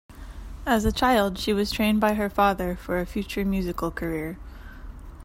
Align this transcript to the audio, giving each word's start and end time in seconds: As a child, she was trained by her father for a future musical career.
As 0.65 0.83
a 0.83 0.91
child, 0.91 1.37
she 1.37 1.53
was 1.53 1.69
trained 1.69 2.01
by 2.01 2.15
her 2.15 2.27
father 2.27 2.75
for 2.75 2.99
a 2.99 3.05
future 3.05 3.45
musical 3.45 3.91
career. 3.91 4.39